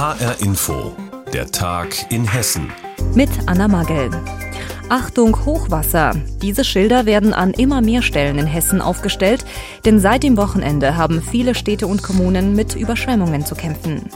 [0.00, 0.96] HR Info,
[1.30, 2.72] der Tag in Hessen.
[3.14, 4.08] Mit Anna Magel.
[4.88, 6.14] Achtung Hochwasser.
[6.40, 9.44] Diese Schilder werden an immer mehr Stellen in Hessen aufgestellt,
[9.84, 14.08] denn seit dem Wochenende haben viele Städte und Kommunen mit Überschwemmungen zu kämpfen.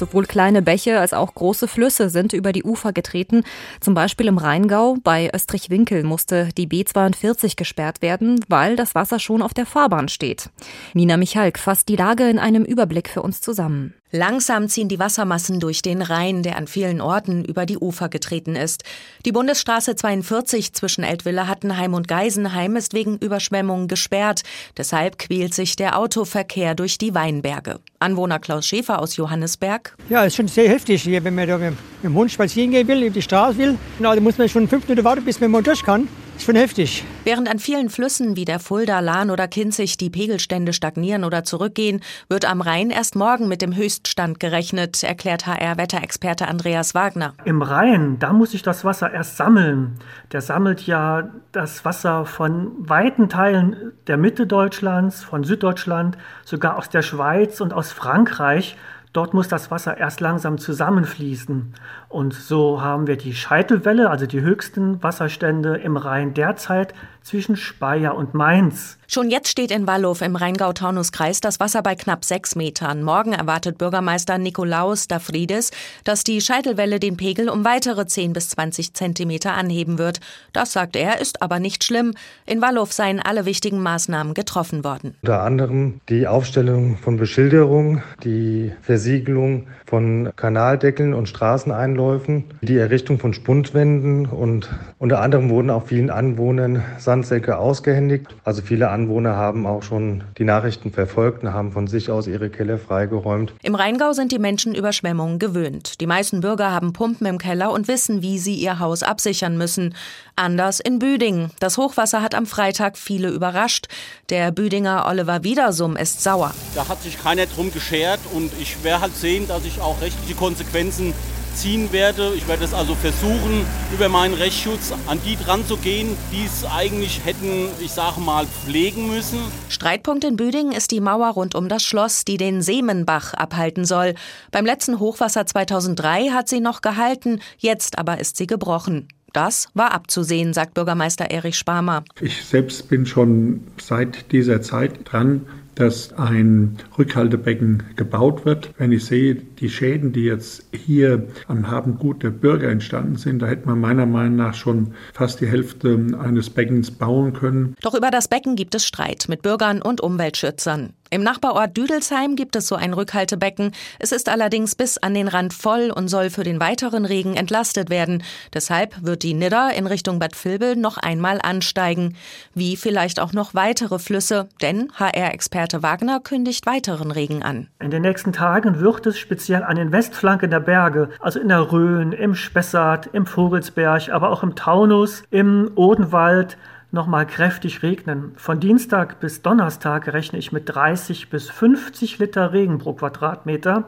[0.00, 3.44] Sowohl kleine Bäche als auch große Flüsse sind über die Ufer getreten.
[3.80, 9.42] Zum Beispiel im Rheingau bei Österreich-Winkel musste die B42 gesperrt werden, weil das Wasser schon
[9.42, 10.48] auf der Fahrbahn steht.
[10.94, 13.92] Nina Michalk fasst die Lage in einem Überblick für uns zusammen.
[14.12, 18.56] Langsam ziehen die Wassermassen durch den Rhein, der an vielen Orten über die Ufer getreten
[18.56, 18.82] ist.
[19.24, 24.42] Die Bundesstraße 42 zwischen Eltville-Hattenheim und Geisenheim ist wegen Überschwemmungen gesperrt.
[24.76, 27.78] Deshalb quält sich der Autoverkehr durch die Weinberge.
[28.00, 29.96] Anwohner Klaus Schäfer aus Johannesberg.
[30.08, 33.02] Ja, ist schon sehr heftig hier, wenn man da mit dem Hund spazieren gehen will,
[33.02, 33.78] über die Straße will.
[34.00, 36.08] Da muss man schon fünf Minuten warten, bis man mal durch kann.
[36.40, 37.04] Ist schon heftig.
[37.24, 42.00] Während an vielen Flüssen wie der Fulda, Lahn oder Kinzig die Pegelstände stagnieren oder zurückgehen,
[42.30, 47.34] wird am Rhein erst morgen mit dem Höchststand gerechnet, erklärt HR-Wetterexperte Andreas Wagner.
[47.44, 49.98] Im Rhein, da muss sich das Wasser erst sammeln.
[50.32, 56.88] Der sammelt ja das Wasser von weiten Teilen der Mitte Deutschlands, von Süddeutschland, sogar aus
[56.88, 58.78] der Schweiz und aus Frankreich.
[59.12, 61.74] Dort muss das Wasser erst langsam zusammenfließen.
[62.08, 68.14] Und so haben wir die Scheitelwelle, also die höchsten Wasserstände im Rhein derzeit zwischen Speyer
[68.14, 68.98] und Mainz.
[69.06, 73.02] Schon jetzt steht in Wallow im Rheingau-Taunus-Kreis das Wasser bei knapp sechs Metern.
[73.02, 75.72] Morgen erwartet Bürgermeister Nikolaus Dafrides,
[76.04, 80.20] dass die Scheitelwelle den Pegel um weitere 10 bis 20 Zentimeter anheben wird.
[80.52, 82.14] Das, sagt er, ist aber nicht schlimm.
[82.46, 85.16] In Wallow seien alle wichtigen Maßnahmen getroffen worden.
[85.22, 93.32] Unter anderem die Aufstellung von Beschilderung, die Versiegelung von Kanaldeckeln und Straßeneinläufen, die Errichtung von
[93.32, 98.26] Spundwänden und unter anderem wurden auch vielen Anwohnern Sandsäcke ausgehändigt.
[98.44, 102.50] Also viele Anwohner haben auch schon die Nachrichten verfolgt und haben von sich aus ihre
[102.50, 103.54] Keller freigeräumt.
[103.62, 106.02] Im Rheingau sind die Menschen Überschwemmungen gewöhnt.
[106.02, 109.94] Die meisten Bürger haben Pumpen im Keller und wissen, wie sie ihr Haus absichern müssen.
[110.36, 111.50] Anders in Büdingen.
[111.58, 113.88] Das Hochwasser hat am Freitag viele überrascht.
[114.28, 116.52] Der Büdinger Oliver Wiedersum ist sauer.
[116.74, 120.34] Da hat sich keiner drum geschert und ich werde halt sehen, dass ich auch rechtliche
[120.34, 121.14] Konsequenzen
[121.54, 122.32] ziehen werde.
[122.36, 126.64] Ich werde es also versuchen, über meinen Rechtsschutz an die dran zu gehen, die es
[126.64, 129.38] eigentlich hätten, ich sage mal, pflegen müssen.
[129.68, 134.14] Streitpunkt in Büdingen ist die Mauer rund um das Schloss, die den Seemenbach abhalten soll.
[134.50, 139.08] Beim letzten Hochwasser 2003 hat sie noch gehalten, jetzt aber ist sie gebrochen.
[139.32, 142.02] Das war abzusehen, sagt Bürgermeister Erich Sparmer.
[142.20, 148.70] Ich selbst bin schon seit dieser Zeit dran, dass ein Rückhaltebecken gebaut wird.
[148.78, 153.46] Wenn ich sehe, die Schäden, die jetzt hier am Habengut der Bürger entstanden sind, da
[153.46, 157.74] hätte man meiner Meinung nach schon fast die Hälfte eines Beckens bauen können.
[157.82, 160.94] Doch über das Becken gibt es Streit mit Bürgern und Umweltschützern.
[161.12, 163.72] Im Nachbarort Düdelsheim gibt es so ein Rückhaltebecken.
[163.98, 167.90] Es ist allerdings bis an den Rand voll und soll für den weiteren Regen entlastet
[167.90, 168.22] werden.
[168.54, 172.14] Deshalb wird die Nidder in Richtung Bad Vilbel noch einmal ansteigen.
[172.54, 177.66] Wie vielleicht auch noch weitere Flüsse, denn HR-Experte Wagner kündigt weiteren Regen an.
[177.80, 181.72] In den nächsten Tagen wird es speziell an den Westflanken der Berge, also in der
[181.72, 186.56] Rhön, im Spessart, im Vogelsberg, aber auch im Taunus, im Odenwald,
[186.92, 188.32] nochmal kräftig regnen.
[188.36, 193.84] Von Dienstag bis Donnerstag rechne ich mit 30 bis 50 Liter Regen pro Quadratmeter.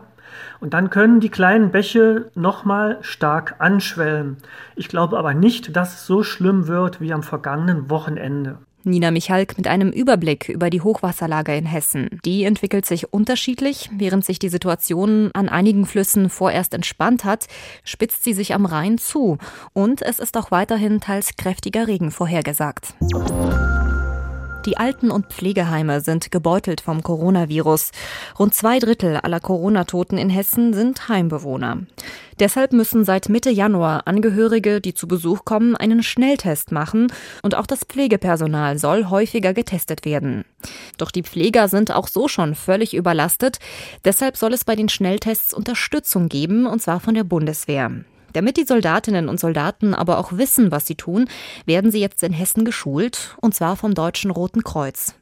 [0.61, 4.39] Und dann können die kleinen Bäche nochmal stark anschwellen.
[4.77, 8.59] Ich glaube aber nicht, dass es so schlimm wird wie am vergangenen Wochenende.
[8.85, 12.21] Nina Michalk mit einem Überblick über die Hochwasserlage in Hessen.
[12.25, 13.91] Die entwickelt sich unterschiedlich.
[13.97, 17.47] Während sich die Situation an einigen Flüssen vorerst entspannt hat,
[17.85, 19.39] spitzt sie sich am Rhein zu.
[19.73, 22.95] Und es ist auch weiterhin teils kräftiger Regen vorhergesagt.
[24.65, 27.91] Die Alten- und Pflegeheime sind gebeutelt vom Coronavirus.
[28.39, 31.79] Rund zwei Drittel aller Corona-Toten in Hessen sind Heimbewohner.
[32.39, 37.13] Deshalb müssen seit Mitte Januar Angehörige, die zu Besuch kommen, einen Schnelltest machen
[37.43, 40.45] und auch das Pflegepersonal soll häufiger getestet werden.
[40.97, 43.59] Doch die Pfleger sind auch so schon völlig überlastet.
[44.05, 47.91] Deshalb soll es bei den Schnelltests Unterstützung geben, und zwar von der Bundeswehr.
[48.33, 51.29] Damit die Soldatinnen und Soldaten aber auch wissen, was sie tun,
[51.67, 55.15] werden sie jetzt in Hessen geschult, und zwar vom Deutschen Roten Kreuz.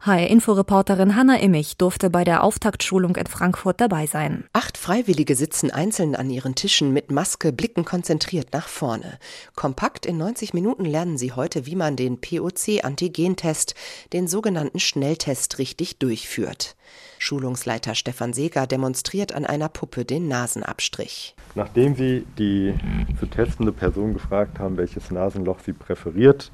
[0.00, 4.44] HR-Inforeporterin Hanna Immich durfte bei der Auftaktschulung in Frankfurt dabei sein.
[4.52, 9.18] Acht Freiwillige sitzen einzeln an ihren Tischen mit Maske, blicken konzentriert nach vorne.
[9.54, 13.74] Kompakt in 90 Minuten lernen sie heute, wie man den POC-Antigentest,
[14.12, 16.76] den sogenannten Schnelltest, richtig durchführt.
[17.18, 21.34] Schulungsleiter Stefan Seger demonstriert an einer Puppe den Nasenabstrich.
[21.54, 22.74] Nachdem Sie die
[23.18, 26.52] zu testende Person gefragt haben, welches Nasenloch sie präferiert,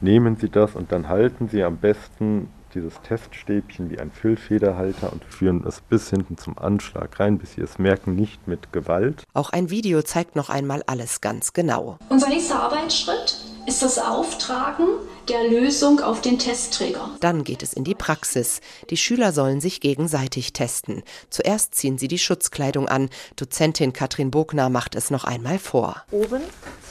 [0.00, 5.24] nehmen Sie das und dann halten Sie am besten dieses Teststäbchen wie ein Füllfederhalter und
[5.24, 9.24] führen es bis hinten zum Anschlag rein, bis Sie es merken, nicht mit Gewalt.
[9.34, 11.98] Auch ein Video zeigt noch einmal alles ganz genau.
[12.08, 13.36] Unser nächster Arbeitsschritt
[13.66, 14.86] ist das Auftragen
[15.28, 17.10] der Lösung auf den Testträger.
[17.20, 18.60] Dann geht es in die Praxis.
[18.88, 21.02] Die Schüler sollen sich gegenseitig testen.
[21.28, 23.10] Zuerst ziehen sie die Schutzkleidung an.
[23.36, 26.02] Dozentin Katrin Bogner macht es noch einmal vor.
[26.10, 26.40] Oben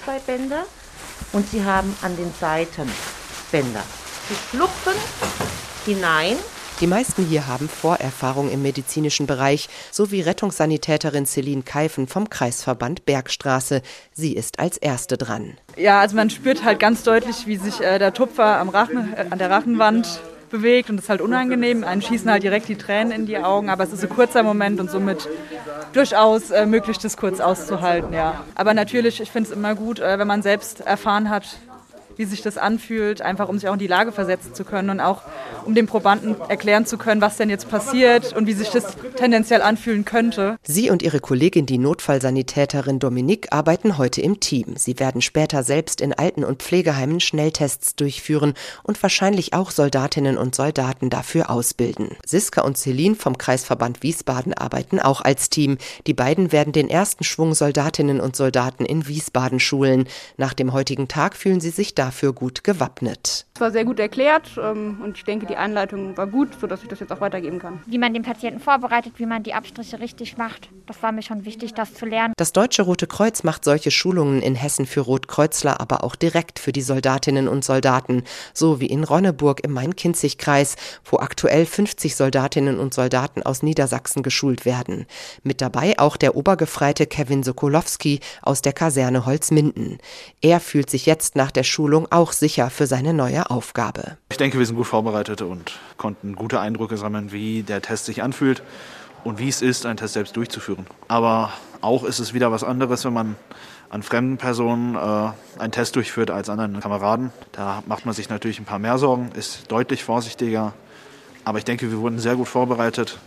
[0.03, 0.65] zwei Bänder
[1.33, 2.89] und sie haben an den Seiten
[3.51, 3.83] Bänder.
[4.29, 4.93] Sie schlupfen
[5.85, 6.37] hinein
[6.79, 13.03] die meisten hier haben Vorerfahrung im medizinischen Bereich, so wie Rettungssanitäterin Celine Keifen vom Kreisverband
[13.03, 13.81] Bergstraße.
[14.13, 15.57] Sie ist als Erste dran.
[15.75, 19.25] Ja, also man spürt halt ganz deutlich, wie sich äh, der Tupfer am Rachen, äh,
[19.27, 21.83] an der Rachenwand bewegt und das ist halt unangenehm.
[21.83, 24.79] Einen schießen halt direkt die Tränen in die Augen, aber es ist ein kurzer Moment
[24.79, 25.27] und somit
[25.93, 28.43] durchaus äh, möglich, das kurz auszuhalten, ja.
[28.55, 31.57] Aber natürlich, ich finde es immer gut, äh, wenn man selbst erfahren hat,
[32.17, 34.99] wie sich das anfühlt, einfach um sich auch in die Lage versetzen zu können und
[34.99, 35.21] auch
[35.65, 39.61] um den Probanden erklären zu können, was denn jetzt passiert und wie sich das tendenziell
[39.61, 40.57] anfühlen könnte.
[40.63, 44.75] Sie und ihre Kollegin, die Notfallsanitäterin Dominique, arbeiten heute im Team.
[44.77, 48.53] Sie werden später selbst in Alten- und Pflegeheimen Schnelltests durchführen
[48.83, 52.15] und wahrscheinlich auch Soldatinnen und Soldaten dafür ausbilden.
[52.25, 55.77] Siska und Celine vom Kreisverband Wiesbaden arbeiten auch als Team.
[56.07, 60.07] Die beiden werden den ersten Schwung Soldatinnen und Soldaten in Wiesbaden schulen.
[60.37, 63.45] Nach dem heutigen Tag fühlen sie sich da dafür gut gewappnet.
[63.57, 66.89] Es war sehr gut erklärt ähm, und ich denke, die Anleitung war gut, sodass ich
[66.89, 67.79] das jetzt auch weitergeben kann.
[67.87, 71.43] Wie man den Patienten vorbereitet, wie man die Abstriche richtig macht, das war mir schon
[71.43, 72.35] wichtig, das zu lernen.
[72.37, 76.71] Das Deutsche Rote Kreuz macht solche Schulungen in Hessen für Rotkreuzler, aber auch direkt für
[76.71, 78.21] die Soldatinnen und Soldaten,
[78.53, 84.65] so wie in Ronneburg im Main-Kinzig-Kreis, wo aktuell 50 Soldatinnen und Soldaten aus Niedersachsen geschult
[84.65, 85.07] werden.
[85.41, 89.97] Mit dabei auch der Obergefreite Kevin Sokolowski aus der Kaserne Holzminden.
[90.41, 94.17] Er fühlt sich jetzt nach der Schulung Schulung auch sicher für seine neue Aufgabe.
[94.29, 98.21] Ich denke, wir sind gut vorbereitet und konnten gute Eindrücke sammeln, wie der Test sich
[98.21, 98.61] anfühlt
[99.23, 100.85] und wie es ist, einen Test selbst durchzuführen.
[101.07, 101.51] Aber
[101.81, 103.35] auch ist es wieder was anderes, wenn man
[103.89, 107.31] an fremden Personen äh, einen Test durchführt als an einen Kameraden.
[107.53, 110.73] Da macht man sich natürlich ein paar mehr Sorgen, ist deutlich vorsichtiger.
[111.45, 113.17] Aber ich denke, wir wurden sehr gut vorbereitet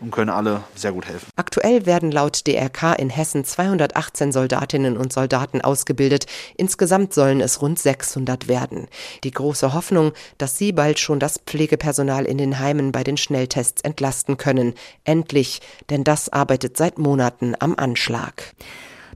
[0.00, 1.28] und können alle sehr gut helfen.
[1.36, 6.26] Aktuell werden laut DRK in Hessen 218 Soldatinnen und Soldaten ausgebildet.
[6.56, 8.88] Insgesamt sollen es rund 600 werden.
[9.24, 13.82] Die große Hoffnung, dass sie bald schon das Pflegepersonal in den Heimen bei den Schnelltests
[13.82, 14.74] entlasten können.
[15.04, 15.60] Endlich,
[15.90, 18.54] denn das arbeitet seit Monaten am Anschlag.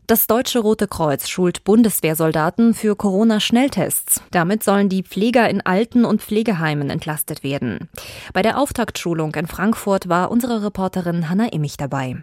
[0.06, 4.20] Das Deutsche Rote Kreuz schult Bundeswehrsoldaten für Corona-Schnelltests.
[4.32, 7.88] Damit sollen die Pfleger in Alten- und Pflegeheimen entlastet werden.
[8.34, 12.22] Bei der Auftaktschulung in Frankfurt war unsere Reporterin Hanna Immich dabei.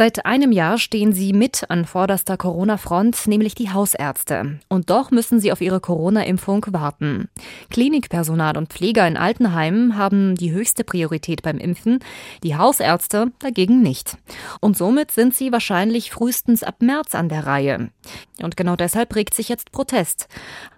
[0.00, 4.58] Seit einem Jahr stehen sie mit an vorderster Corona-Front, nämlich die Hausärzte.
[4.70, 7.28] Und doch müssen sie auf ihre Corona-Impfung warten.
[7.68, 11.98] Klinikpersonal und Pfleger in Altenheimen haben die höchste Priorität beim Impfen,
[12.42, 14.16] die Hausärzte dagegen nicht.
[14.62, 17.90] Und somit sind sie wahrscheinlich frühestens ab März an der Reihe.
[18.42, 20.28] Und genau deshalb regt sich jetzt Protest.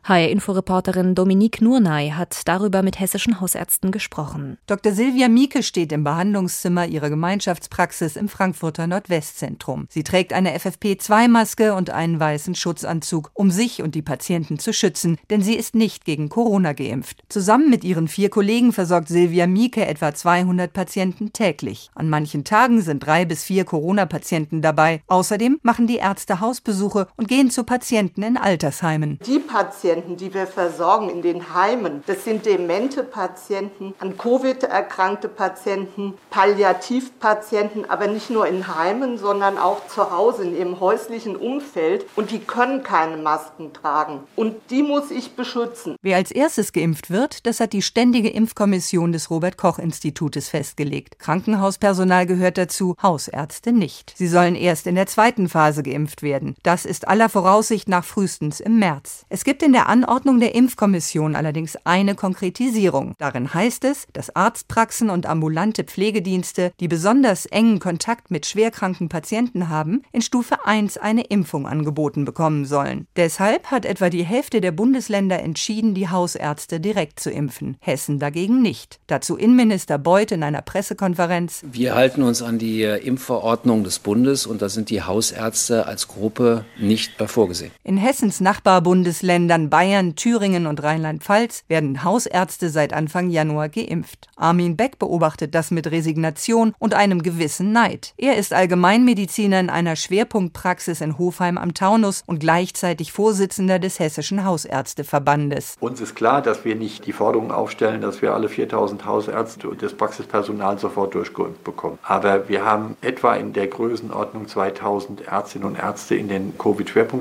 [0.04, 4.58] HR-Inforeporterin Dominique Nurnay hat darüber mit hessischen Hausärzten gesprochen.
[4.66, 4.92] Dr.
[4.92, 9.86] Silvia Mieke steht im Behandlungszimmer ihrer Gemeinschaftspraxis im Frankfurter Nordwestzentrum.
[9.88, 15.18] Sie trägt eine FFP2-Maske und einen weißen Schutzanzug, um sich und die Patienten zu schützen,
[15.30, 17.22] denn sie ist nicht gegen Corona geimpft.
[17.28, 21.90] Zusammen mit ihren vier Kollegen versorgt Silvia Mieke etwa 200 Patienten täglich.
[21.94, 25.02] An manchen Tagen sind drei bis vier Corona-Patienten dabei.
[25.06, 29.18] Außerdem machen die Ärzte Hausbesuche und gehen zu Patienten in Altersheimen.
[29.26, 35.28] Die Patienten, die wir versorgen in den Heimen, das sind demente Patienten, an Covid erkrankte
[35.28, 42.06] Patienten, Palliativpatienten, aber nicht nur in Heimen, sondern auch zu Hause in ihrem häuslichen Umfeld.
[42.16, 44.20] Und die können keine Masken tragen.
[44.36, 45.96] Und die muss ich beschützen.
[46.02, 51.18] Wer als erstes geimpft wird, das hat die Ständige Impfkommission des Robert Koch Institutes festgelegt.
[51.18, 54.14] Krankenhauspersonal gehört dazu, Hausärzte nicht.
[54.16, 56.56] Sie sollen erst in der zweiten Phase geimpft werden.
[56.62, 59.26] Das ist aller Voraussicht nach frühestens im März.
[59.28, 63.16] Es gibt in der Anordnung der Impfkommission allerdings eine Konkretisierung.
[63.18, 69.68] Darin heißt es, dass Arztpraxen und ambulante Pflegedienste, die besonders engen Kontakt mit schwerkranken Patienten
[69.68, 73.08] haben, in Stufe 1 eine Impfung angeboten bekommen sollen.
[73.16, 77.76] Deshalb hat etwa die Hälfte der Bundesländer entschieden, die Hausärzte direkt zu impfen.
[77.80, 79.00] Hessen dagegen nicht.
[79.08, 81.64] Dazu Innenminister Beuth in einer Pressekonferenz.
[81.72, 86.66] Wir halten uns an die Impfverordnung des Bundes und da sind die Hausärzte als Gruppe
[86.78, 87.72] nicht vorgesehen.
[87.82, 94.28] In Hessens Nachbarbundesländern Bayern, Thüringen und Rheinland-Pfalz werden Hausärzte seit Anfang Januar geimpft.
[94.36, 98.14] Armin Beck beobachtet das mit Resignation und einem gewissen Neid.
[98.16, 104.44] Er ist Allgemeinmediziner in einer Schwerpunktpraxis in Hofheim am Taunus und gleichzeitig Vorsitzender des Hessischen
[104.44, 105.76] Hausärzteverbandes.
[105.80, 109.82] Uns ist klar, dass wir nicht die Forderung aufstellen, dass wir alle 4000 Hausärzte und
[109.82, 111.98] das Praxispersonal sofort durchgeimpft bekommen.
[112.02, 117.11] Aber wir haben etwa in der Größenordnung 2000 Ärztinnen und Ärzte in den Covid-Schwerpunktpraxen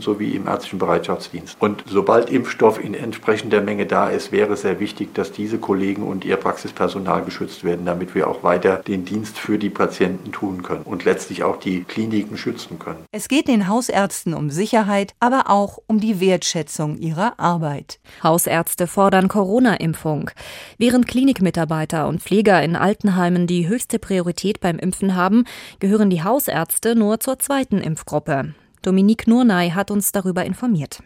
[0.00, 1.56] sowie im ärztlichen Bereitschaftsdienst.
[1.58, 6.02] Und sobald Impfstoff in entsprechender Menge da ist, wäre es sehr wichtig, dass diese Kollegen
[6.02, 10.62] und ihr Praxispersonal geschützt werden, damit wir auch weiter den Dienst für die Patienten tun
[10.62, 13.04] können und letztlich auch die Kliniken schützen können.
[13.12, 17.98] Es geht den Hausärzten um Sicherheit, aber auch um die Wertschätzung ihrer Arbeit.
[18.22, 20.30] Hausärzte fordern Corona-Impfung.
[20.78, 25.44] Während Klinikmitarbeiter und Pfleger in Altenheimen die höchste Priorität beim Impfen haben,
[25.78, 28.54] gehören die Hausärzte nur zur zweiten Impfgruppe.
[28.82, 31.02] Dominique Nurnay hat uns darüber informiert.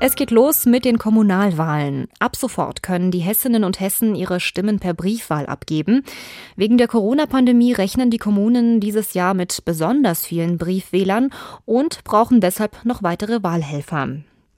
[0.00, 2.08] Es geht los mit den Kommunalwahlen.
[2.18, 6.02] Ab sofort können die Hessinnen und Hessen ihre Stimmen per Briefwahl abgeben.
[6.56, 11.30] Wegen der Corona-Pandemie rechnen die Kommunen dieses Jahr mit besonders vielen Briefwählern
[11.64, 14.08] und brauchen deshalb noch weitere Wahlhelfer.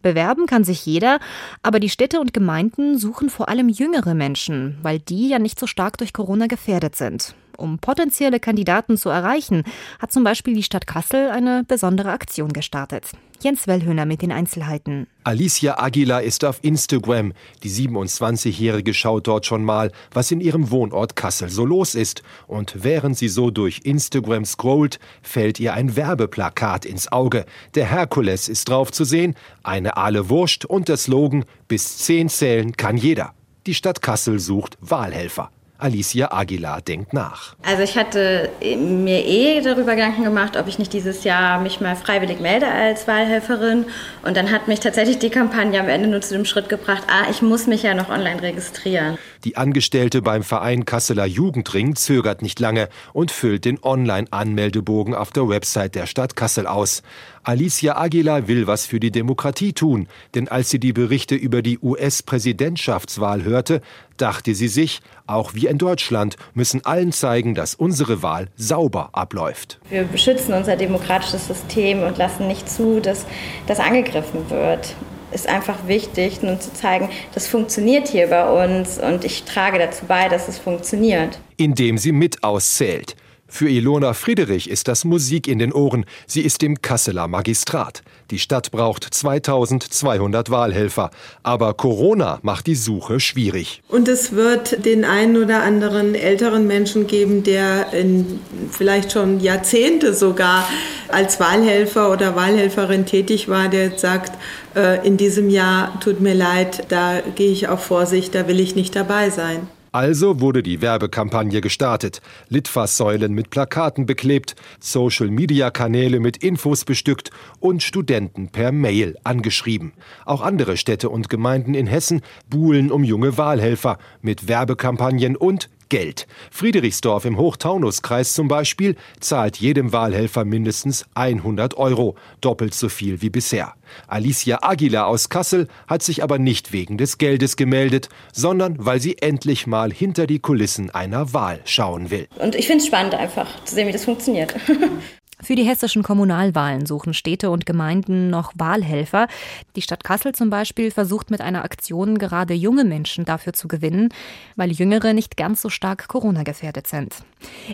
[0.02, 1.18] Bewerben kann sich jeder,
[1.62, 5.66] aber die Städte und Gemeinden suchen vor allem jüngere Menschen, weil die ja nicht so
[5.66, 7.34] stark durch Corona gefährdet sind.
[7.56, 9.62] Um potenzielle Kandidaten zu erreichen,
[9.98, 13.10] hat zum Beispiel die Stadt Kassel eine besondere Aktion gestartet.
[13.42, 15.06] Jens Wellhöhner mit den Einzelheiten.
[15.24, 17.32] Alicia Aguilar ist auf Instagram.
[17.62, 22.22] Die 27-Jährige schaut dort schon mal, was in ihrem Wohnort Kassel so los ist.
[22.46, 27.44] Und während sie so durch Instagram scrollt, fällt ihr ein Werbeplakat ins Auge.
[27.74, 32.76] Der Herkules ist drauf zu sehen, eine Aale Wurst und der Slogan Bis zehn zählen
[32.76, 33.34] kann jeder.
[33.66, 35.50] Die Stadt Kassel sucht Wahlhelfer.
[35.78, 37.54] Alicia Aguilar denkt nach.
[37.62, 41.96] Also ich hatte mir eh darüber Gedanken gemacht, ob ich nicht dieses Jahr mich mal
[41.96, 43.86] freiwillig melde als Wahlhelferin.
[44.22, 47.30] Und dann hat mich tatsächlich die Kampagne am Ende nur zu dem Schritt gebracht, ah,
[47.30, 49.18] ich muss mich ja noch online registrieren.
[49.44, 55.48] Die Angestellte beim Verein Kasseler Jugendring zögert nicht lange und füllt den Online-Anmeldebogen auf der
[55.48, 57.02] Website der Stadt Kassel aus.
[57.48, 61.78] Alicia Aguilar will was für die Demokratie tun, denn als sie die Berichte über die
[61.78, 63.82] US-Präsidentschaftswahl hörte,
[64.16, 69.78] dachte sie sich, auch wir in Deutschland müssen allen zeigen, dass unsere Wahl sauber abläuft.
[69.90, 73.26] Wir beschützen unser demokratisches System und lassen nicht zu, dass
[73.68, 74.96] das angegriffen wird
[75.32, 80.06] ist einfach wichtig, nun zu zeigen, das funktioniert hier bei uns und ich trage dazu
[80.06, 81.40] bei, dass es funktioniert.
[81.56, 83.16] Indem sie mit auszählt.
[83.48, 86.04] Für Ilona Friedrich ist das Musik in den Ohren.
[86.26, 88.02] Sie ist im Kasseler Magistrat.
[88.32, 91.10] Die Stadt braucht 2200 Wahlhelfer.
[91.44, 93.82] Aber Corona macht die Suche schwierig.
[93.88, 100.12] Und es wird den einen oder anderen älteren Menschen geben, der in vielleicht schon Jahrzehnte
[100.12, 100.68] sogar
[101.08, 104.32] als Wahlhelfer oder Wahlhelferin tätig war, der jetzt sagt,
[104.74, 108.74] äh, in diesem Jahr tut mir leid, da gehe ich auf Vorsicht, da will ich
[108.74, 109.68] nicht dabei sein.
[109.96, 118.50] Also wurde die Werbekampagne gestartet, Litfaßsäulen mit Plakaten beklebt, Social-Media-Kanäle mit Infos bestückt und Studenten
[118.50, 119.94] per Mail angeschrieben.
[120.26, 126.26] Auch andere Städte und Gemeinden in Hessen buhlen um junge Wahlhelfer mit Werbekampagnen und Geld.
[126.50, 133.30] Friedrichsdorf im Hochtaunuskreis zum Beispiel zahlt jedem Wahlhelfer mindestens 100 Euro, doppelt so viel wie
[133.30, 133.74] bisher.
[134.08, 139.18] Alicia Aguilar aus Kassel hat sich aber nicht wegen des Geldes gemeldet, sondern weil sie
[139.18, 142.28] endlich mal hinter die Kulissen einer Wahl schauen will.
[142.38, 144.54] Und ich finde es spannend einfach zu sehen, wie das funktioniert.
[145.40, 149.28] Für die hessischen Kommunalwahlen suchen Städte und Gemeinden noch Wahlhelfer.
[149.76, 154.08] Die Stadt Kassel zum Beispiel versucht mit einer Aktion gerade junge Menschen dafür zu gewinnen,
[154.56, 157.14] weil Jüngere nicht ganz so stark Corona gefährdet sind.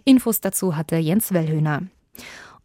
[0.05, 1.83] Infos dazu hatte Jens Wellhöhner.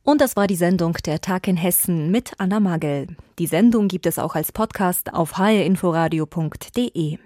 [0.04, 3.08] Und das war die Sendung Der Tag in Hessen mit Anna Magel.
[3.39, 7.18] Die Sendung gibt es auch als Podcast auf hrinforadio.de.